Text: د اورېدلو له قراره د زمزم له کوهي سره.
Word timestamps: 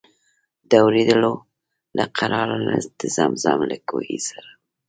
د 0.69 0.71
اورېدلو 0.83 1.33
له 1.97 2.05
قراره 2.17 2.55
د 2.99 3.01
زمزم 3.15 3.59
له 3.71 3.77
کوهي 3.89 4.19
سره. 4.29 4.49